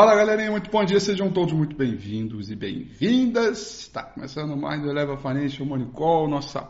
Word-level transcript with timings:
Fala 0.00 0.14
galerinha, 0.14 0.50
muito 0.50 0.70
bom 0.70 0.82
dia, 0.82 0.98
sejam 0.98 1.30
todos 1.30 1.52
muito 1.52 1.76
bem-vindos 1.76 2.50
e 2.50 2.56
bem-vindas. 2.56 3.80
Está 3.80 4.02
começando 4.02 4.56
mais 4.56 4.82
o 4.82 4.88
Eleva 4.88 5.14
Financial 5.18 5.68
Money 5.68 5.88
Call, 5.92 6.26
nossa 6.26 6.66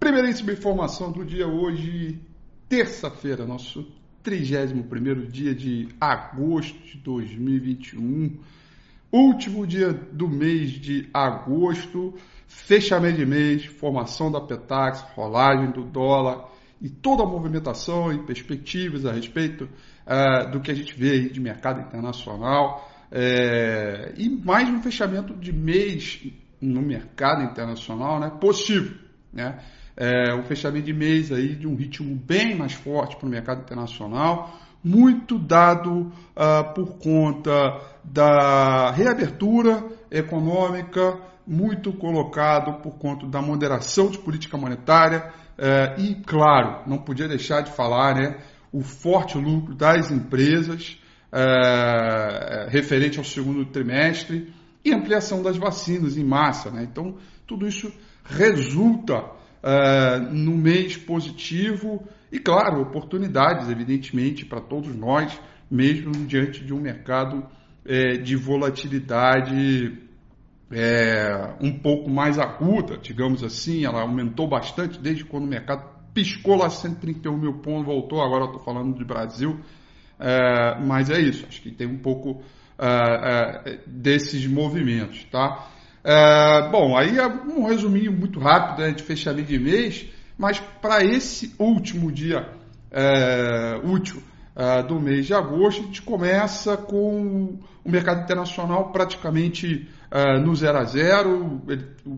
primeiríssima 0.00 0.50
informação 0.50 1.12
do 1.12 1.24
dia 1.24 1.46
hoje, 1.46 2.18
terça-feira, 2.68 3.46
nosso 3.46 3.86
31 4.24 5.28
dia 5.28 5.54
de 5.54 5.88
agosto 6.00 6.76
de 6.80 6.98
2021, 6.98 8.40
último 9.12 9.64
dia 9.64 9.92
do 9.92 10.28
mês 10.28 10.72
de 10.72 11.08
agosto, 11.14 12.12
fechamento 12.48 13.18
de 13.18 13.24
mês, 13.24 13.66
formação 13.66 14.32
da 14.32 14.40
Petax, 14.40 15.02
rolagem 15.14 15.70
do 15.70 15.84
dólar 15.84 16.48
e 16.82 16.88
toda 16.88 17.22
a 17.22 17.26
movimentação 17.26 18.12
e 18.12 18.18
perspectivas 18.18 19.06
a 19.06 19.12
respeito 19.12 19.68
uh, 20.08 20.50
do 20.50 20.60
que 20.60 20.70
a 20.70 20.74
gente 20.74 20.94
vê 20.98 21.10
aí 21.12 21.28
de 21.30 21.40
mercado 21.40 21.80
internacional 21.80 22.88
é, 23.10 24.12
e 24.16 24.28
mais 24.28 24.68
um 24.68 24.82
fechamento 24.82 25.34
de 25.34 25.52
mês 25.52 26.20
no 26.60 26.82
mercado 26.82 27.42
internacional 27.42 28.20
né, 28.20 28.30
positivo. 28.40 28.94
Né? 29.32 29.58
É, 29.96 30.34
um 30.34 30.44
fechamento 30.44 30.86
de 30.86 30.92
mês 30.92 31.32
aí 31.32 31.54
de 31.54 31.66
um 31.66 31.74
ritmo 31.74 32.14
bem 32.14 32.56
mais 32.56 32.72
forte 32.72 33.16
para 33.16 33.26
o 33.26 33.30
mercado 33.30 33.62
internacional, 33.62 34.54
muito 34.84 35.38
dado 35.38 36.12
uh, 36.36 36.72
por 36.74 36.98
conta 36.98 37.80
da 38.04 38.92
reabertura 38.92 39.84
econômica, 40.10 41.18
muito 41.44 41.92
colocado 41.92 42.80
por 42.80 42.92
conta 42.98 43.26
da 43.26 43.42
moderação 43.42 44.08
de 44.08 44.18
política 44.18 44.56
monetária 44.56 45.32
uh, 45.58 46.00
e, 46.00 46.14
claro, 46.22 46.82
não 46.86 46.98
podia 46.98 47.26
deixar 47.26 47.62
de 47.62 47.72
falar, 47.72 48.14
né, 48.14 48.36
o 48.72 48.82
forte 48.82 49.38
lucro 49.38 49.74
das 49.74 50.10
empresas 50.10 50.98
uh, 51.32 52.68
referente 52.68 53.18
ao 53.18 53.24
segundo 53.24 53.64
trimestre 53.66 54.52
e 54.84 54.92
ampliação 54.92 55.42
das 55.42 55.56
vacinas 55.56 56.16
em 56.16 56.24
massa. 56.24 56.70
Né? 56.70 56.86
Então, 56.90 57.16
tudo 57.46 57.66
isso 57.66 57.92
resulta 58.24 59.36
no 60.30 60.56
mês 60.56 60.96
positivo 60.96 62.06
e, 62.30 62.38
claro, 62.38 62.82
oportunidades, 62.82 63.68
evidentemente, 63.68 64.44
para 64.44 64.60
todos 64.60 64.94
nós, 64.94 65.38
mesmo 65.70 66.12
diante 66.26 66.64
de 66.64 66.72
um 66.72 66.80
mercado 66.80 67.46
é, 67.84 68.18
de 68.18 68.36
volatilidade 68.36 69.98
é, 70.70 71.54
um 71.60 71.78
pouco 71.78 72.10
mais 72.10 72.38
aguda, 72.38 72.98
digamos 72.98 73.42
assim, 73.42 73.84
ela 73.84 74.02
aumentou 74.02 74.46
bastante 74.46 75.00
desde 75.00 75.24
quando 75.24 75.44
o 75.44 75.48
mercado 75.48 75.97
piscou 76.18 76.56
lá 76.56 76.68
131 76.68 77.36
mil 77.36 77.54
pontos, 77.54 77.86
voltou, 77.86 78.20
agora 78.20 78.42
eu 78.42 78.46
estou 78.46 78.60
falando 78.60 78.92
de 78.98 79.04
Brasil, 79.04 79.60
é, 80.18 80.76
mas 80.80 81.10
é 81.10 81.20
isso, 81.20 81.46
acho 81.48 81.62
que 81.62 81.70
tem 81.70 81.86
um 81.86 81.98
pouco 81.98 82.42
é, 82.76 83.64
é, 83.64 83.78
desses 83.86 84.44
movimentos, 84.48 85.22
tá? 85.30 85.68
É, 86.02 86.68
bom, 86.70 86.96
aí 86.96 87.16
é 87.16 87.26
um 87.28 87.66
resuminho 87.66 88.10
muito 88.10 88.40
rápido 88.40 88.84
né, 88.84 88.90
de 88.90 89.04
fechamento 89.04 89.46
de 89.46 89.60
mês, 89.60 90.06
mas 90.36 90.58
para 90.58 91.04
esse 91.04 91.54
último 91.58 92.10
dia 92.10 92.48
útil 93.84 94.22
do 94.88 94.98
mês 94.98 95.26
de 95.26 95.34
agosto, 95.34 95.82
a 95.82 95.84
gente 95.84 96.00
começa 96.00 96.76
com 96.76 97.58
o 97.84 97.90
mercado 97.90 98.22
internacional 98.22 98.90
praticamente 98.90 99.88
no 100.42 100.54
zero 100.54 100.78
a 100.78 100.84
zero. 100.84 101.60
Ele, 101.68 101.84
o, 102.06 102.12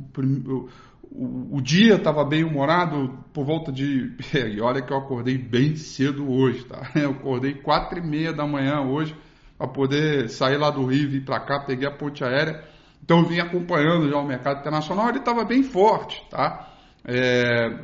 o, 0.53 0.69
o, 1.13 1.61
dia 1.61 1.97
estava 1.97 2.25
bem 2.25 2.45
humorado 2.45 3.19
por 3.33 3.45
volta 3.45 3.73
de. 3.73 4.17
E 4.33 4.61
olha 4.61 4.81
que 4.81 4.93
eu 4.93 4.97
acordei 4.97 5.37
bem 5.37 5.75
cedo 5.77 6.31
hoje, 6.31 6.65
tá? 6.65 6.91
Eu 6.95 7.11
acordei 7.11 7.55
quatro 7.55 7.99
e 7.99 8.03
meia 8.03 8.33
da 8.33 8.47
manhã 8.47 8.81
hoje 8.81 9.15
para 9.59 9.69
poder 9.69 10.31
sair 10.31 10.57
lá 10.57 10.71
do 10.71 10.87
Rio 10.87 11.03
e 11.03 11.07
vir 11.07 11.25
para 11.25 11.41
cá, 11.41 11.61
peguei 11.61 11.87
a 11.87 11.91
ponte 11.91 12.25
aérea. 12.25 12.65
Então 13.03 13.19
eu 13.19 13.27
vim 13.27 13.41
acompanhando 13.41 14.09
já 14.09 14.17
o 14.17 14.27
mercado 14.27 14.61
internacional, 14.61 15.09
ele 15.09 15.19
estava 15.19 15.45
bem 15.45 15.63
forte, 15.63 16.23
tá? 16.31 16.73
É, 17.05 17.79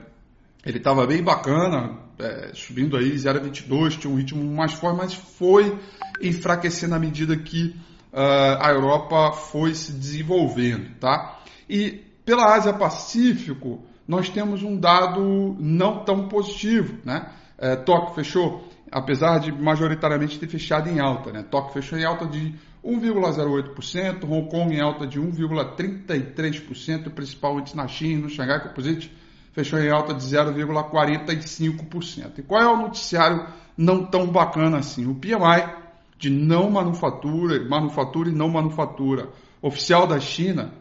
ele 0.65 0.79
estava 0.79 1.07
bem 1.07 1.23
bacana, 1.23 1.99
é, 2.19 2.51
subindo 2.55 2.97
aí 2.97 3.13
0,22, 3.15 3.99
tinha 3.99 4.13
um 4.13 4.17
ritmo 4.17 4.43
mais 4.55 4.73
forte, 4.73 4.97
mas 4.97 5.15
foi 5.15 5.79
enfraquecendo 6.23 6.95
à 6.95 6.99
medida 6.99 7.37
que 7.37 7.75
uh, 8.13 8.59
a 8.61 8.71
Europa 8.71 9.33
foi 9.33 9.75
se 9.75 9.93
desenvolvendo, 9.93 10.95
tá? 10.99 11.41
E 11.69 12.06
pela 12.27 12.55
Ásia 12.55 12.75
Pacífico, 12.75 13.83
nós 14.07 14.29
temos 14.29 14.63
um 14.63 14.79
dado 14.79 15.57
não 15.59 16.05
tão 16.05 16.29
positivo, 16.29 16.99
né? 17.05 17.31
É, 17.57 17.75
Tóquio 17.77 18.15
fechou, 18.15 18.69
apesar 18.93 19.39
de 19.39 19.51
majoritariamente 19.51 20.39
ter 20.39 20.47
fechado 20.47 20.91
em 20.91 21.01
alta, 21.01 21.33
né? 21.33 21.43
Tóquio 21.43 21.73
fechou 21.73 21.99
em 21.99 22.05
alta 22.05 22.27
de 22.27 22.55
1,08%, 22.85 24.25
Hong 24.25 24.51
Kong 24.51 24.75
em 24.75 24.81
alta 24.81 25.07
de 25.07 25.19
1,33%, 25.19 27.11
principalmente 27.11 27.75
na 27.75 27.89
China, 27.89 28.25
no 28.25 28.29
Xangai 28.29 28.63
Composite 28.63 29.11
fechou 29.57 29.81
em 29.81 29.91
alta 29.91 30.13
de 30.13 30.23
0,45%. 30.23 32.39
E 32.39 32.43
qual 32.43 32.61
é 32.61 32.67
o 32.67 32.77
noticiário 32.77 33.47
não 33.75 34.05
tão 34.05 34.27
bacana 34.27 34.77
assim? 34.77 35.07
O 35.07 35.15
PMI 35.15 35.87
de 36.19 36.29
não 36.29 36.71
manufatura, 36.71 37.67
manufatura 37.67 38.29
e 38.29 38.33
não 38.33 38.51
manufatura 38.51 39.31
oficial 39.63 40.07
da 40.07 40.21
China, 40.21 40.75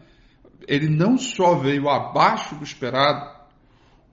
ele 0.67 0.89
não 0.89 1.17
só 1.17 1.55
veio 1.55 1.89
abaixo 1.89 2.55
do 2.55 2.63
esperado, 2.63 3.29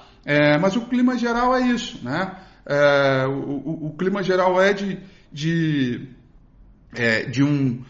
Mas 0.61 0.77
o 0.77 0.83
clima 0.83 1.17
geral 1.17 1.57
é 1.57 1.63
isso, 1.63 2.05
né? 2.05 2.37
O, 3.27 3.87
o, 3.87 3.87
o, 3.87 3.97
clima 3.97 4.23
geral 4.23 4.61
é 4.61 4.73
de, 4.73 4.99
de, 5.33 6.09
de 7.31 7.45
um, 7.45 7.85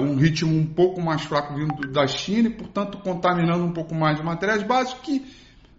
um 0.00 0.16
ritmo 0.16 0.56
um 0.56 0.66
pouco 0.66 1.00
mais 1.00 1.22
fraco 1.22 1.54
vindo 1.54 1.74
da 1.92 2.06
China 2.06 2.48
e, 2.48 2.52
portanto, 2.52 2.98
contaminando 2.98 3.64
um 3.64 3.72
pouco 3.72 3.94
mais 3.94 4.16
de 4.16 4.24
materiais 4.24 4.62
básicos 4.62 5.00
que 5.02 5.26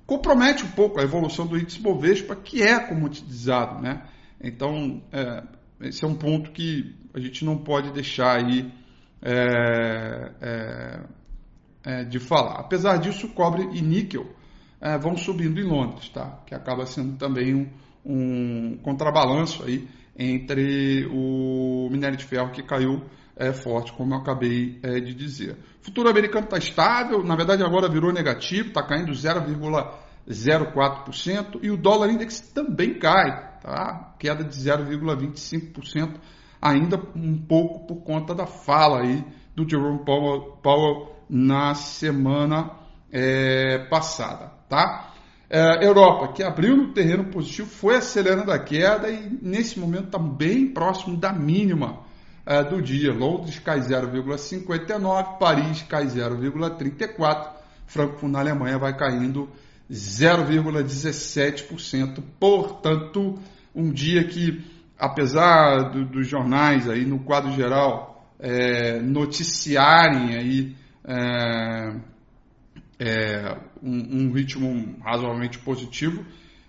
compromete 0.08 0.64
um 0.64 0.72
pouco 0.72 1.00
a 1.00 1.04
evolução 1.04 1.46
do 1.46 1.58
índice 1.58 1.82
Bovespa, 1.82 2.36
que 2.36 2.64
é 2.64 2.80
comoditizado, 2.80 3.82
né? 3.82 4.04
Então, 4.42 5.02
é, 5.12 5.44
esse 5.82 6.04
é 6.06 6.08
um 6.08 6.16
ponto 6.16 6.52
que 6.52 6.96
a 7.14 7.20
gente 7.20 7.44
não 7.44 7.58
pode 7.58 7.92
deixar 7.92 8.38
aí 8.38 8.72
é, 9.22 10.32
é, 11.84 12.04
de 12.06 12.20
falar. 12.20 12.60
Apesar 12.60 12.98
disso, 12.98 13.28
cobre 13.30 13.64
e 13.74 13.82
níquel 13.82 14.34
vão 15.02 15.18
subindo 15.18 15.60
em 15.60 15.64
Londres, 15.64 16.08
tá? 16.10 16.40
que 16.46 16.54
acaba 16.54 16.86
sendo 16.86 17.18
também 17.18 17.56
um, 17.56 17.68
um 18.06 18.78
contrabalanço 18.78 19.64
aí 19.64 19.88
entre 20.18 21.06
o 21.12 21.88
minério 21.92 22.18
de 22.18 22.26
ferro 22.26 22.52
que 22.52 22.64
caiu 22.64 23.04
é, 23.36 23.54
forte, 23.54 23.94
como 23.94 24.16
eu 24.16 24.18
acabei 24.18 24.80
é, 24.82 25.00
de 25.00 25.14
dizer. 25.14 25.56
O 25.82 25.86
futuro 25.86 26.10
americano 26.10 26.46
está 26.46 26.58
estável, 26.58 27.24
na 27.24 27.36
verdade 27.36 27.62
agora 27.64 27.88
virou 27.88 28.12
negativo, 28.12 28.70
está 28.70 28.82
caindo 28.82 29.12
0,04% 29.12 31.60
e 31.62 31.70
o 31.70 31.78
dólar 31.78 32.10
index 32.10 32.40
também 32.40 32.98
cai, 32.98 33.60
tá? 33.62 34.16
queda 34.18 34.44
de 34.44 34.58
0,25%, 34.58 36.16
ainda 36.60 37.00
um 37.16 37.38
pouco 37.38 37.86
por 37.86 37.98
conta 38.04 38.34
da 38.34 38.48
fala 38.48 39.02
aí 39.02 39.24
do 39.56 39.70
Jerome 39.70 40.04
Powell, 40.04 40.58
Powell 40.64 41.16
na 41.30 41.76
semana 41.76 42.72
é, 43.12 43.86
passada. 43.90 44.52
Tá? 44.68 45.14
É, 45.50 45.86
Europa, 45.86 46.34
que 46.34 46.44
abriu 46.44 46.76
no 46.76 46.92
terreno 46.92 47.24
positivo, 47.26 47.70
foi 47.70 47.96
acelerando 47.96 48.52
a 48.52 48.60
queda 48.60 49.10
e 49.10 49.30
nesse 49.42 49.80
momento 49.80 50.08
está 50.08 50.20
bem 50.20 50.68
próximo 50.68 51.16
da 51.16 51.32
mínima 51.32 52.00
é, 52.46 52.62
do 52.64 52.82
dia. 52.82 53.14
Londres 53.14 53.58
cai 53.60 53.80
0,59, 53.80 55.38
Paris 55.38 55.84
cai 55.84 56.06
0,34, 56.06 57.52
Frankfurt 57.86 58.32
na 58.32 58.40
Alemanha 58.40 58.78
vai 58.78 58.98
caindo 58.98 59.48
0,17%. 59.90 62.22
Portanto, 62.38 63.40
um 63.74 63.90
dia 63.90 64.26
que, 64.26 64.62
apesar 65.00 65.92
do, 65.92 66.04
dos 66.04 66.28
jornais 66.28 66.90
aí 66.90 67.06
no 67.06 67.20
quadro 67.20 67.54
geral 67.54 68.30
é, 68.38 69.00
noticiarem 69.00 70.36
aí 70.36 70.76
é, 73.00 73.58
um, 73.82 74.26
um, 74.26 74.32
ritmo 74.32 74.98
razoavelmente 75.04 75.60
positivo, 75.60 76.26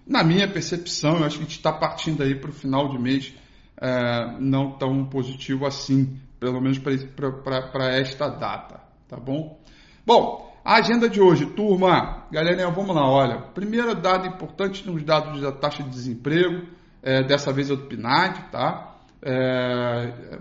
na 0.07 0.23
minha 0.23 0.49
percepção, 0.49 1.19
eu 1.19 1.25
acho 1.25 1.37
que 1.37 1.43
a 1.43 1.47
gente 1.47 1.57
está 1.57 1.73
partindo 1.73 2.23
aí 2.23 2.35
para 2.35 2.51
o 2.51 2.53
final 2.53 2.89
de 2.89 2.99
mês 2.99 3.35
é, 3.81 4.37
não 4.41 4.73
tão 4.73 5.05
positivo 5.05 5.67
assim, 5.67 6.19
pelo 6.41 6.61
menos 6.61 6.79
para 6.79 7.95
esta 7.95 8.29
data, 8.29 8.81
tá 9.07 9.17
bom? 9.17 9.61
Bom, 10.07 10.49
a 10.65 10.77
agenda 10.77 11.09
de 11.09 11.21
hoje, 11.21 11.47
turma, 11.47 12.27
galerinha, 12.31 12.71
vamos 12.71 12.95
lá, 12.95 13.09
olha, 13.09 13.39
primeiro 13.39 13.95
dado 13.95 14.27
importante 14.27 14.87
nos 14.87 15.03
dados 15.03 15.41
da 15.41 15.53
taxa 15.53 15.83
de 15.83 15.91
desemprego, 15.91 16.67
é, 17.03 17.23
dessa 17.23 17.53
vez 17.53 17.71
é 17.71 17.77
do 17.77 17.85
PNAD, 17.85 18.51
tá? 18.51 18.97
É, 19.23 20.39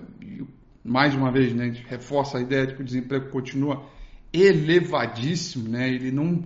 mais 0.84 1.14
uma 1.14 1.32
vez, 1.32 1.54
né, 1.54 1.66
a 1.66 1.68
gente 1.68 1.86
reforça 1.88 2.38
a 2.38 2.42
ideia 2.42 2.66
de 2.66 2.76
que 2.76 2.82
o 2.82 2.86
desemprego 2.86 3.30
continua 3.30 3.84
elevadíssimo, 4.32 5.70
né? 5.70 5.88
ele, 5.90 6.12
não, 6.12 6.44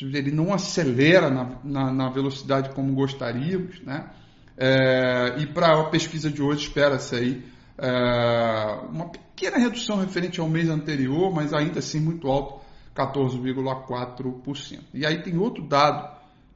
ele 0.00 0.30
não 0.30 0.52
acelera 0.52 1.30
na, 1.30 1.58
na, 1.62 1.92
na 1.92 2.08
velocidade 2.10 2.74
como 2.74 2.92
gostaríamos, 2.94 3.80
né? 3.82 4.10
É, 4.56 5.40
e 5.40 5.46
para 5.46 5.80
a 5.80 5.90
pesquisa 5.90 6.30
de 6.30 6.40
hoje 6.40 6.68
espera-se 6.68 7.16
aí 7.16 7.44
é, 7.76 8.80
uma 8.88 9.08
pequena 9.08 9.58
redução 9.58 9.98
referente 9.98 10.40
ao 10.40 10.48
mês 10.48 10.68
anterior, 10.68 11.32
mas 11.34 11.52
ainda 11.52 11.80
assim 11.80 11.98
muito 11.98 12.28
alto, 12.28 12.64
14,4%. 12.94 14.80
E 14.94 15.04
aí 15.04 15.22
tem 15.22 15.36
outro 15.36 15.66
dado, 15.66 16.08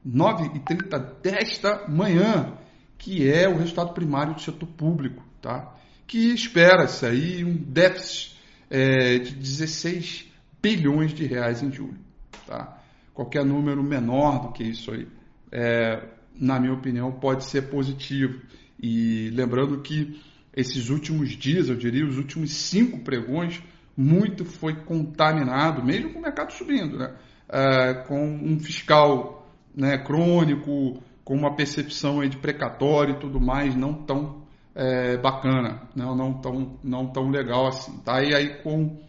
9h30 0.07 1.21
desta 1.21 1.87
manhã, 1.89 2.53
que 2.97 3.29
é 3.29 3.49
o 3.49 3.57
resultado 3.57 3.93
primário 3.93 4.33
do 4.33 4.41
setor 4.41 4.67
público, 4.69 5.21
tá? 5.41 5.75
que 6.09 6.33
espera-se 6.33 7.05
aí 7.05 7.43
um 7.43 7.55
déficit 7.55 8.35
é, 8.69 9.19
de 9.19 9.35
16 9.35 10.28
bilhões 10.61 11.13
de 11.13 11.25
reais 11.25 11.61
em 11.63 11.71
julho. 11.71 11.99
Tá? 12.45 12.77
Qualquer 13.13 13.45
número 13.45 13.83
menor 13.83 14.41
do 14.41 14.51
que 14.51 14.63
isso 14.63 14.91
aí 14.91 15.07
é, 15.51 16.03
na 16.39 16.59
minha 16.59 16.73
opinião, 16.73 17.11
pode 17.11 17.43
ser 17.43 17.63
positivo. 17.63 18.39
E 18.81 19.29
lembrando 19.31 19.81
que 19.81 20.21
esses 20.55 20.89
últimos 20.89 21.29
dias, 21.31 21.69
eu 21.69 21.75
diria, 21.75 22.05
os 22.05 22.17
últimos 22.17 22.51
cinco 22.51 22.99
pregões, 22.99 23.61
muito 23.95 24.45
foi 24.45 24.75
contaminado, 24.83 25.83
mesmo 25.83 26.13
com 26.13 26.19
o 26.19 26.21
mercado 26.21 26.53
subindo, 26.53 26.97
né? 26.97 27.13
É, 27.49 27.93
com 28.07 28.23
um 28.25 28.59
fiscal 28.59 29.47
né, 29.75 29.97
crônico, 29.97 31.01
com 31.23 31.33
uma 31.35 31.55
percepção 31.55 32.25
de 32.27 32.37
precatório 32.37 33.15
e 33.15 33.19
tudo 33.19 33.41
mais, 33.41 33.75
não 33.75 33.93
tão 33.93 34.43
é, 34.75 35.17
bacana, 35.17 35.81
não, 35.95 36.15
não, 36.15 36.33
tão, 36.33 36.79
não 36.83 37.07
tão 37.07 37.29
legal 37.29 37.67
assim. 37.67 37.97
Tá? 37.99 38.23
E 38.23 38.33
aí, 38.33 38.61
com 38.61 38.99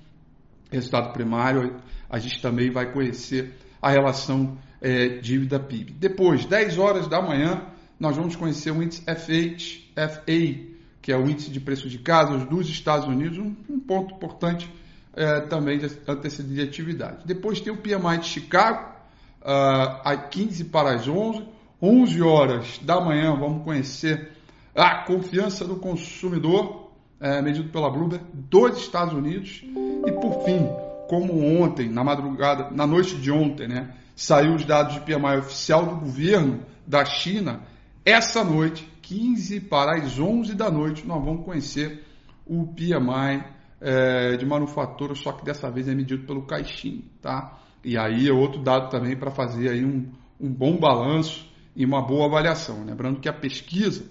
resultado 0.70 1.12
primário, 1.12 1.76
a 2.08 2.18
gente 2.18 2.40
também 2.40 2.70
vai 2.70 2.92
conhecer 2.92 3.54
a 3.80 3.90
relação 3.90 4.58
é, 4.80 5.18
dívida 5.18 5.58
PIB. 5.58 5.92
Depois, 5.92 6.44
10 6.44 6.78
horas 6.78 7.08
da 7.08 7.20
manhã, 7.20 7.66
nós 7.98 8.16
vamos 8.16 8.36
conhecer 8.36 8.70
o 8.70 8.82
índice 8.82 9.02
FHFA, 9.02 10.70
que 11.02 11.12
é 11.12 11.16
o 11.16 11.28
índice 11.28 11.50
de 11.50 11.60
preço 11.60 11.88
de 11.88 11.98
casas 11.98 12.44
dos 12.44 12.68
Estados 12.68 13.06
Unidos, 13.06 13.38
um, 13.38 13.54
um 13.68 13.80
ponto 13.80 14.14
importante 14.14 14.70
é, 15.14 15.40
também 15.42 15.78
de 15.78 15.86
antecedente 16.06 16.54
de 16.54 16.62
atividade. 16.62 17.26
Depois 17.26 17.60
tem 17.60 17.72
o 17.72 17.76
PMI 17.76 18.18
de 18.20 18.26
Chicago, 18.26 18.94
uh, 19.42 20.00
às 20.04 20.28
15 20.30 20.64
para 20.66 20.94
as 20.94 21.08
11. 21.08 21.44
11 21.82 22.22
horas 22.22 22.78
da 22.82 23.00
manhã, 23.00 23.34
vamos 23.34 23.64
conhecer 23.64 24.32
a 24.74 25.02
confiança 25.04 25.64
do 25.64 25.76
consumidor, 25.76 26.79
é, 27.20 27.42
medido 27.42 27.68
pela 27.68 27.90
Bloomberg, 27.90 28.24
dos 28.32 28.78
Estados 28.78 29.12
Unidos. 29.12 29.62
E 30.06 30.12
por 30.12 30.42
fim, 30.44 30.66
como 31.08 31.60
ontem, 31.60 31.88
na 31.88 32.02
madrugada, 32.02 32.70
na 32.70 32.86
noite 32.86 33.16
de 33.16 33.30
ontem, 33.30 33.68
né, 33.68 33.94
saiu 34.16 34.54
os 34.54 34.64
dados 34.64 34.94
de 34.94 35.00
PMI 35.00 35.38
oficial 35.38 35.84
do 35.84 35.96
governo 35.96 36.60
da 36.86 37.04
China, 37.04 37.60
essa 38.04 38.42
noite, 38.42 38.88
15 39.02 39.60
para 39.60 39.96
as 39.98 40.18
11 40.18 40.54
da 40.54 40.70
noite, 40.70 41.06
nós 41.06 41.22
vamos 41.22 41.44
conhecer 41.44 42.04
o 42.46 42.66
PMI 42.66 43.44
é, 43.80 44.36
de 44.36 44.46
manufatura, 44.46 45.14
só 45.14 45.32
que 45.32 45.44
dessa 45.44 45.70
vez 45.70 45.88
é 45.88 45.94
medido 45.94 46.26
pelo 46.26 46.42
Caixin, 46.42 47.04
tá? 47.20 47.58
E 47.84 47.96
aí 47.96 48.28
é 48.28 48.32
outro 48.32 48.62
dado 48.62 48.90
também 48.90 49.16
para 49.16 49.30
fazer 49.30 49.70
aí 49.70 49.84
um, 49.84 50.10
um 50.40 50.52
bom 50.52 50.76
balanço 50.78 51.48
e 51.74 51.84
uma 51.84 52.02
boa 52.02 52.26
avaliação. 52.26 52.84
Lembrando 52.84 53.20
que 53.20 53.28
a 53.28 53.32
pesquisa 53.32 54.04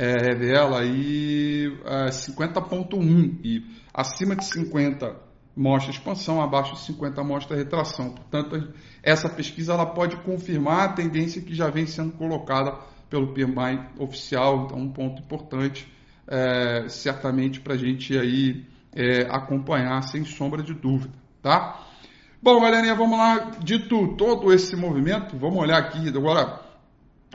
é, 0.00 0.16
revela 0.18 0.80
aí 0.80 1.78
é, 1.84 2.06
50.1 2.06 3.38
e 3.44 3.62
acima 3.92 4.34
de 4.34 4.46
50 4.46 5.14
mostra 5.54 5.90
expansão, 5.90 6.40
abaixo 6.40 6.72
de 6.72 6.80
50 6.80 7.22
mostra 7.22 7.54
retração. 7.54 8.08
Portanto, 8.14 8.72
essa 9.02 9.28
pesquisa 9.28 9.74
ela 9.74 9.84
pode 9.84 10.16
confirmar 10.16 10.88
a 10.88 10.92
tendência 10.94 11.42
que 11.42 11.54
já 11.54 11.68
vem 11.68 11.86
sendo 11.86 12.12
colocada 12.12 12.78
pelo 13.10 13.34
PMI 13.34 13.90
oficial, 13.98 14.64
então 14.64 14.78
um 14.78 14.90
ponto 14.90 15.20
importante, 15.20 15.86
é, 16.26 16.88
certamente 16.88 17.60
para 17.60 17.74
a 17.74 17.76
gente 17.76 18.16
aí 18.16 18.64
é, 18.94 19.26
acompanhar 19.28 20.00
sem 20.04 20.24
sombra 20.24 20.62
de 20.62 20.72
dúvida, 20.72 21.12
tá? 21.42 21.78
Bom, 22.42 22.58
galerinha, 22.58 22.94
vamos 22.94 23.18
lá. 23.18 23.50
Dito 23.62 24.16
todo 24.16 24.50
esse 24.50 24.74
movimento, 24.76 25.36
vamos 25.36 25.58
olhar 25.58 25.76
aqui 25.76 26.08
agora 26.08 26.58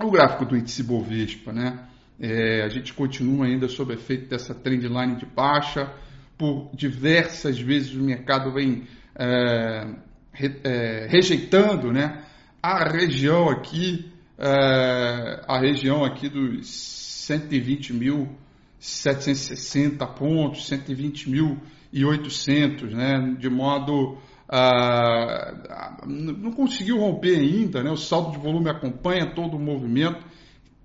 o 0.01 0.09
gráfico 0.09 0.45
do 0.45 0.57
índice 0.57 0.81
Bovespa, 0.81 1.53
né? 1.53 1.89
É, 2.19 2.63
a 2.63 2.69
gente 2.69 2.93
continua 2.93 3.45
ainda 3.45 3.67
sob 3.67 3.93
efeito 3.93 4.29
dessa 4.29 4.55
trendline 4.55 5.17
de 5.17 5.25
baixa, 5.25 5.93
por 6.37 6.69
diversas 6.73 7.59
vezes 7.59 7.93
o 7.93 8.01
mercado 8.01 8.53
vem 8.53 8.87
é, 9.15 9.85
re, 10.31 10.61
é, 10.63 11.07
rejeitando 11.09 11.91
né, 11.91 12.23
a 12.61 12.87
região 12.89 13.49
aqui, 13.49 14.09
é, 14.37 15.41
a 15.47 15.59
região 15.59 16.05
aqui 16.05 16.29
dos 16.29 17.25
120.760 17.29 20.07
pontos, 20.13 20.69
120.800, 20.69 22.91
né, 22.91 23.35
de 23.39 23.49
modo 23.49 24.19
ah, 24.47 26.03
não 26.05 26.51
conseguiu 26.51 26.99
romper 26.99 27.39
ainda, 27.39 27.81
né, 27.81 27.89
o 27.89 27.97
saldo 27.97 28.31
de 28.31 28.37
volume 28.37 28.69
acompanha 28.69 29.33
todo 29.33 29.57
o 29.57 29.59
movimento, 29.59 30.23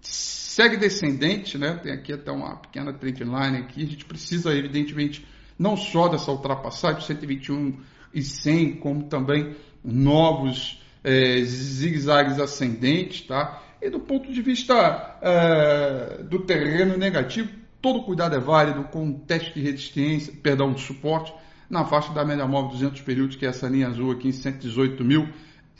segue 0.02 0.76
descendente, 0.76 1.56
né, 1.56 1.74
tem 1.82 1.92
aqui 1.92 2.12
até 2.12 2.30
uma 2.30 2.56
pequena 2.56 2.92
trendline 2.92 3.58
aqui, 3.58 3.84
a 3.84 3.86
gente 3.86 4.04
precisa 4.04 4.54
evidentemente 4.54 5.26
não 5.58 5.76
só 5.76 6.08
dessa 6.08 6.30
ultrapassagem, 6.30 7.02
121 7.02 7.78
e 8.12 8.22
100, 8.22 8.76
como 8.76 9.04
também 9.04 9.54
novos 9.84 10.82
é, 11.04 11.42
zigue-zagues 11.42 12.38
ascendentes, 12.38 13.22
tá? 13.26 13.62
E 13.80 13.88
do 13.88 14.00
ponto 14.00 14.32
de 14.32 14.42
vista 14.42 15.18
é, 15.22 16.22
do 16.22 16.40
terreno 16.40 16.96
negativo, 16.96 17.50
todo 17.80 18.02
cuidado 18.02 18.36
é 18.36 18.40
válido 18.40 18.84
com 18.84 19.04
um 19.04 19.12
teste 19.12 19.54
de 19.54 19.60
resistência, 19.60 20.32
perdão, 20.42 20.72
de 20.72 20.80
suporte, 20.80 21.32
na 21.68 21.84
faixa 21.84 22.12
da 22.12 22.24
média 22.24 22.46
móvel 22.46 22.72
200 22.72 23.00
períodos, 23.02 23.36
que 23.36 23.46
é 23.46 23.48
essa 23.48 23.68
linha 23.68 23.88
azul 23.88 24.10
aqui 24.10 24.28
em 24.28 24.32
118 24.32 25.04
mil 25.04 25.28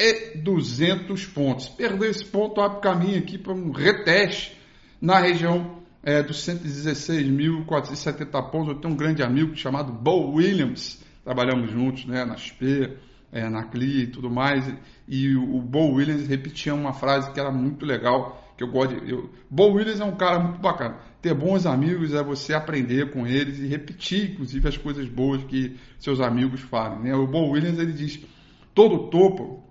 e 0.00 0.38
200 0.38 1.26
pontos. 1.26 1.69
Perder 1.69 2.11
esse 2.11 2.25
ponto 2.25 2.61
abre 2.61 2.80
caminho 2.80 3.19
aqui 3.19 3.37
para 3.37 3.52
um 3.52 3.71
reteste 3.71 4.57
na 5.00 5.19
região 5.19 5.78
é, 6.02 6.23
dos 6.23 6.38
116.470 6.38 8.50
pontos, 8.50 8.69
eu 8.69 8.80
tenho 8.80 8.95
um 8.95 8.97
grande 8.97 9.23
amigo 9.23 9.54
chamado 9.54 9.92
Bo 9.92 10.33
Williams, 10.33 11.04
trabalhamos 11.23 11.71
juntos 11.71 12.07
né, 12.07 12.25
na 12.25 12.37
XP, 12.37 12.97
é, 13.30 13.49
na 13.49 13.64
CLI 13.64 14.04
e 14.04 14.07
tudo 14.07 14.30
mais, 14.30 14.73
e 15.07 15.37
o, 15.37 15.61
Bo 15.61 15.92
Williams 15.92 16.26
repetia 16.26 16.75
uma 16.75 16.92
frase 16.92 17.30
que 17.33 17.38
era 17.38 17.52
muito 17.52 17.85
legal, 17.85 18.54
que 18.57 18.64
eu 18.64 18.69
gosto 18.69 18.99
de... 18.99 19.12
Eu, 19.12 19.30
Bo 19.50 19.73
Williams 19.73 20.00
é 20.00 20.04
um 20.04 20.16
cara 20.16 20.38
muito 20.38 20.61
bacana. 20.61 20.99
Ter 21.21 21.35
bons 21.35 21.66
amigos 21.66 22.14
é 22.14 22.23
você 22.23 22.54
aprender 22.54 23.11
com 23.11 23.26
eles 23.26 23.59
e 23.59 23.66
repetir, 23.66 24.33
inclusive, 24.33 24.69
as 24.69 24.78
coisas 24.78 25.07
boas 25.09 25.45
que 25.45 25.76
seus 25.99 26.21
amigos 26.21 26.61
falam. 26.62 27.00
Né? 27.00 27.14
O 27.14 27.26
Bo 27.26 27.50
Williams, 27.50 27.78
ele 27.78 27.92
diz, 27.92 28.25
todo 28.75 29.11
topo, 29.11 29.70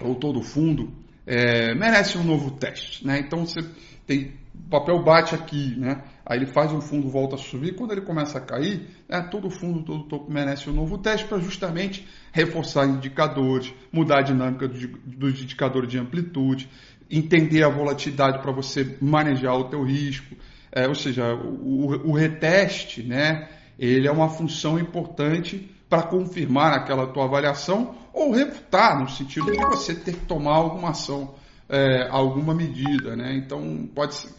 ou 0.00 0.14
todo 0.14 0.42
fundo, 0.42 0.92
é, 1.26 1.74
merece 1.74 2.16
um 2.18 2.24
novo 2.24 2.52
teste. 2.52 3.06
Né? 3.06 3.20
Então, 3.20 3.44
você 3.44 3.60
tem 4.06 4.32
o 4.66 4.70
papel 4.70 5.02
bate 5.02 5.34
aqui, 5.34 5.74
né? 5.78 6.02
Aí 6.26 6.38
ele 6.38 6.46
faz 6.46 6.72
um 6.72 6.80
fundo, 6.80 7.08
volta 7.08 7.36
a 7.36 7.38
subir. 7.38 7.74
Quando 7.74 7.92
ele 7.92 8.02
começa 8.02 8.38
a 8.38 8.40
cair, 8.40 8.86
né, 9.08 9.22
todo 9.30 9.48
fundo, 9.48 9.82
todo 9.82 10.04
topo 10.04 10.30
merece 10.30 10.68
um 10.68 10.74
novo 10.74 10.98
teste 10.98 11.26
para 11.26 11.38
justamente 11.38 12.06
reforçar 12.32 12.86
indicadores, 12.86 13.72
mudar 13.92 14.18
a 14.18 14.22
dinâmica 14.22 14.68
dos 14.68 15.42
indicadores 15.42 15.88
de 15.88 15.98
amplitude, 15.98 16.68
entender 17.10 17.62
a 17.62 17.68
volatilidade 17.68 18.42
para 18.42 18.52
você 18.52 18.96
manejar 19.00 19.54
o 19.54 19.70
teu 19.70 19.82
risco. 19.82 20.36
É, 20.70 20.86
ou 20.86 20.94
seja, 20.94 21.34
o, 21.34 22.10
o, 22.10 22.12
reteste, 22.12 23.02
né? 23.02 23.48
Ele 23.78 24.06
é 24.06 24.12
uma 24.12 24.28
função 24.28 24.78
importante 24.78 25.70
para 25.88 26.02
confirmar 26.02 26.74
aquela 26.74 27.06
tua 27.06 27.24
avaliação 27.24 27.94
ou 28.18 28.32
refutar, 28.32 29.00
no 29.00 29.08
sentido 29.08 29.50
de 29.50 29.58
você 29.58 29.94
ter 29.94 30.14
que 30.14 30.26
tomar 30.26 30.56
alguma 30.56 30.90
ação, 30.90 31.34
é, 31.68 32.08
alguma 32.10 32.54
medida, 32.54 33.14
né? 33.14 33.36
Então, 33.36 33.88
pode 33.94 34.14
ser 34.14 34.30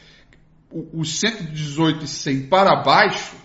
o, 0.72 1.04
118 1.04 2.06
e 2.06 2.08
100 2.08 2.48
para 2.48 2.76
baixo 2.84 3.36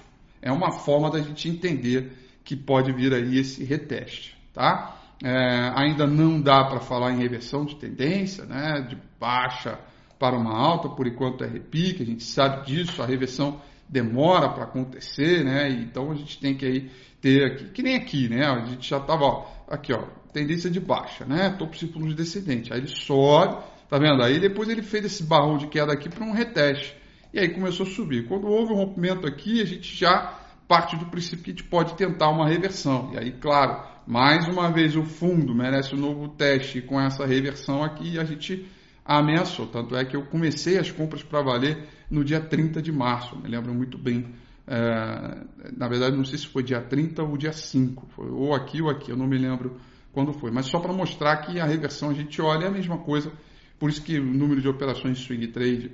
é 0.42 0.52
uma 0.52 0.72
forma 0.72 1.10
da 1.10 1.20
gente 1.20 1.48
entender 1.48 2.12
que 2.44 2.54
pode 2.54 2.92
vir 2.92 3.14
aí 3.14 3.38
esse 3.38 3.64
reteste, 3.64 4.36
tá? 4.52 5.00
É, 5.24 5.72
ainda 5.74 6.06
não 6.06 6.40
dá 6.40 6.64
para 6.64 6.80
falar 6.80 7.12
em 7.12 7.18
reversão 7.18 7.64
de 7.64 7.76
tendência, 7.76 8.44
né? 8.44 8.86
De 8.88 8.98
baixa 9.18 9.78
para 10.18 10.36
uma 10.36 10.54
alta, 10.54 10.90
por 10.90 11.06
enquanto 11.06 11.44
é 11.44 11.46
repique, 11.46 12.02
a 12.02 12.06
gente 12.06 12.24
sabe 12.24 12.66
disso, 12.66 13.02
a 13.02 13.06
reversão 13.06 13.60
demora 13.88 14.50
para 14.50 14.64
acontecer, 14.64 15.44
né? 15.44 15.70
Então 15.70 16.10
a 16.10 16.14
gente 16.14 16.38
tem 16.38 16.54
que 16.54 16.66
aí 16.66 16.90
ter 17.22 17.46
aqui, 17.46 17.70
que 17.70 17.82
nem 17.82 17.96
aqui, 17.96 18.28
né? 18.28 18.44
A 18.44 18.66
gente 18.66 18.88
já 18.88 18.98
estava, 18.98 19.46
aqui 19.66 19.94
ó, 19.94 20.04
tendência 20.34 20.68
de 20.68 20.80
baixa, 20.80 21.24
né? 21.24 21.56
Círculo 21.74 22.12
descendente, 22.12 22.72
aí 22.72 22.80
ele 22.80 22.88
sobe, 22.88 23.64
tá 23.88 23.96
vendo? 23.98 24.22
Aí 24.22 24.40
depois 24.40 24.68
ele 24.68 24.82
fez 24.82 25.04
esse 25.04 25.22
barrão 25.22 25.56
de 25.56 25.68
queda 25.68 25.92
aqui 25.92 26.08
para 26.08 26.24
um 26.24 26.32
reteste 26.32 26.94
e 27.32 27.38
aí 27.38 27.48
começou 27.48 27.86
a 27.86 27.90
subir. 27.90 28.26
Quando 28.26 28.46
houve 28.48 28.72
um 28.72 28.76
rompimento 28.76 29.26
aqui, 29.26 29.62
a 29.62 29.64
gente 29.64 29.96
já 29.96 30.40
parte 30.68 30.96
do 30.96 31.06
princípio 31.06 31.44
que 31.44 31.50
a 31.50 31.54
gente 31.54 31.64
pode 31.64 31.94
tentar 31.94 32.30
uma 32.30 32.48
reversão. 32.48 33.12
E 33.12 33.18
aí, 33.18 33.32
claro, 33.32 33.82
mais 34.06 34.46
uma 34.48 34.70
vez 34.70 34.96
o 34.96 35.04
fundo 35.04 35.54
merece 35.54 35.94
um 35.94 35.98
novo 35.98 36.28
teste 36.28 36.82
com 36.82 37.00
essa 37.00 37.24
reversão 37.24 37.82
aqui 37.82 38.18
a 38.18 38.24
gente 38.24 38.66
ameaçou. 39.04 39.66
Tanto 39.66 39.94
é 39.96 40.04
que 40.04 40.16
eu 40.16 40.24
comecei 40.26 40.78
as 40.78 40.90
compras 40.90 41.22
para 41.22 41.42
valer 41.42 41.86
no 42.10 42.24
dia 42.24 42.40
30 42.40 42.82
de 42.82 42.90
março, 42.92 43.36
me 43.38 43.48
lembro 43.48 43.72
muito 43.72 43.98
bem. 43.98 44.34
É, 44.66 45.44
na 45.76 45.88
verdade, 45.88 46.16
não 46.16 46.24
sei 46.24 46.38
se 46.38 46.46
foi 46.46 46.62
dia 46.62 46.80
30 46.80 47.22
ou 47.22 47.36
dia 47.36 47.52
5, 47.52 48.06
foi 48.10 48.30
ou 48.30 48.54
aqui 48.54 48.80
ou 48.80 48.88
aqui, 48.88 49.10
eu 49.10 49.16
não 49.16 49.26
me 49.26 49.36
lembro 49.36 49.76
quando 50.14 50.32
foi. 50.32 50.50
Mas 50.50 50.66
só 50.66 50.78
para 50.78 50.92
mostrar 50.92 51.36
que 51.38 51.60
a 51.60 51.66
reversão 51.66 52.08
a 52.08 52.14
gente 52.14 52.40
olha 52.40 52.64
é 52.64 52.68
a 52.68 52.70
mesma 52.70 52.98
coisa, 52.98 53.30
por 53.78 53.90
isso 53.90 54.02
que 54.02 54.18
o 54.18 54.24
número 54.24 54.62
de 54.62 54.68
operações 54.68 55.18
de 55.18 55.24
swing 55.24 55.48
trade 55.48 55.90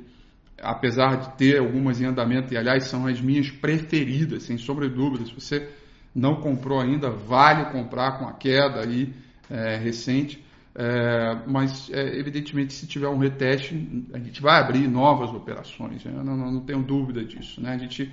apesar 0.62 1.16
de 1.16 1.36
ter 1.36 1.58
algumas 1.58 2.00
em 2.00 2.06
andamento, 2.06 2.52
e 2.52 2.56
aliás 2.56 2.84
são 2.84 3.06
as 3.06 3.20
minhas 3.20 3.50
preferidas, 3.50 4.44
sem 4.44 4.58
sombra 4.58 4.88
de 4.88 4.94
dúvida. 4.94 5.24
Se 5.24 5.34
você 5.34 5.68
não 6.14 6.36
comprou 6.36 6.80
ainda, 6.80 7.10
vale 7.10 7.72
comprar 7.72 8.18
com 8.18 8.26
a 8.26 8.32
queda 8.34 8.80
aí 8.80 9.12
é, 9.48 9.76
recente. 9.76 10.44
É, 10.74 11.42
mas, 11.46 11.90
é, 11.90 12.18
evidentemente, 12.18 12.72
se 12.72 12.86
tiver 12.86 13.08
um 13.08 13.18
reteste, 13.18 14.06
a 14.12 14.18
gente 14.18 14.40
vai 14.40 14.60
abrir 14.60 14.86
novas 14.86 15.30
operações, 15.30 16.04
né? 16.04 16.12
não, 16.12 16.36
não, 16.36 16.52
não, 16.52 16.60
tenho 16.60 16.82
dúvida 16.82 17.24
disso. 17.24 17.60
Né? 17.60 17.72
A 17.72 17.78
gente 17.78 18.12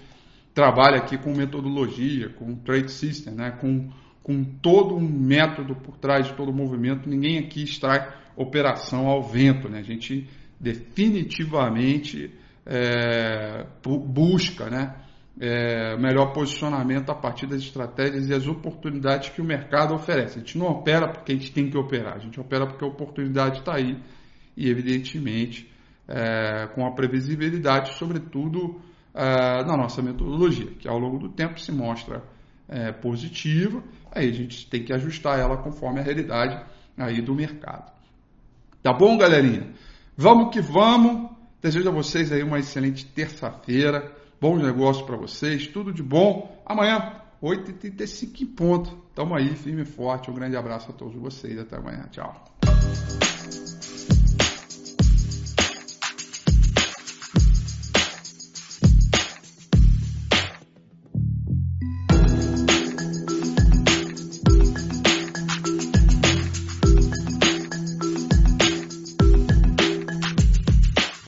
trabalha 0.54 0.98
aqui 0.98 1.18
com 1.18 1.36
metodologia, 1.36 2.30
com 2.30 2.56
trade 2.56 2.92
system, 2.92 3.36
né? 3.36 3.52
com, 3.52 3.90
com 4.28 4.44
todo 4.44 4.94
um 4.94 5.00
método 5.00 5.74
por 5.74 5.98
trás 5.98 6.28
de 6.28 6.34
todo 6.34 6.50
o 6.50 6.54
movimento. 6.54 7.10
Ninguém 7.10 7.40
aqui 7.40 7.64
extrai 7.64 8.14
operação 8.36 9.08
ao 9.08 9.24
vento. 9.24 9.70
Né? 9.70 9.80
A 9.80 9.84
gente 9.84 10.28
definitivamente 10.60 12.34
é, 12.66 13.66
busca 13.86 14.70
né, 14.70 14.96
é, 15.40 15.96
melhor 15.96 16.34
posicionamento 16.34 17.10
a 17.10 17.16
partir 17.16 17.48
das 17.48 17.62
estratégias 17.62 18.28
e 18.28 18.34
as 18.34 18.46
oportunidades 18.48 19.30
que 19.30 19.42
o 19.42 19.46
mercado 19.46 19.96
oferece. 19.96 20.40
A 20.40 20.40
gente 20.40 20.58
não 20.58 20.68
opera 20.68 21.08
porque 21.08 21.32
a 21.32 21.36
gente 21.36 21.54
tem 21.54 21.70
que 21.70 21.78
operar, 21.78 22.16
a 22.18 22.20
gente 22.20 22.38
opera 22.38 22.68
porque 22.68 22.84
a 22.84 22.88
oportunidade 22.90 23.60
está 23.60 23.76
aí 23.76 23.98
e, 24.58 24.70
evidentemente, 24.70 25.72
é, 26.06 26.68
com 26.76 26.86
a 26.86 26.92
previsibilidade, 26.92 27.94
sobretudo 27.94 28.82
é, 29.14 29.64
na 29.64 29.78
nossa 29.78 30.02
metodologia, 30.02 30.72
que 30.80 30.88
ao 30.90 31.00
longo 31.00 31.18
do 31.18 31.30
tempo 31.30 31.58
se 31.62 31.72
mostra 31.72 32.22
é, 32.68 32.92
positiva, 32.92 33.82
aí 34.12 34.30
a 34.30 34.34
gente 34.34 34.70
tem 34.70 34.84
que 34.84 34.94
ajustar 34.94 35.40
ela 35.40 35.58
conforme 35.58 36.00
a 36.00 36.04
realidade 36.04 36.64
aí 36.98 37.22
do 37.22 37.36
mercado. 37.36 37.92
Tá 38.82 38.94
bom, 38.94 39.18
galerinha? 39.18 39.74
Vamos 40.16 40.54
que 40.54 40.62
vamos. 40.62 41.32
Desejo 41.62 41.90
a 41.90 41.92
vocês 41.92 42.32
aí 42.32 42.44
uma 42.44 42.60
excelente 42.60 43.06
terça-feira. 43.06 44.12
Bom 44.40 44.58
negócio 44.58 45.06
para 45.06 45.18
vocês. 45.18 45.68
Tudo 45.68 45.92
de 45.92 46.04
bom. 46.04 46.62
Amanhã, 46.66 47.22
8h35 47.42 48.42
em 48.42 48.46
ponto. 48.46 48.98
Tamo 49.14 49.36
aí, 49.36 49.56
firme 49.56 49.82
e 49.82 49.86
forte. 49.86 50.30
Um 50.30 50.34
grande 50.34 50.56
abraço 50.56 50.92
a 50.92 50.94
todos 50.94 51.16
vocês. 51.16 51.58
Até 51.58 51.78
amanhã. 51.78 52.08
Tchau. 52.12 52.46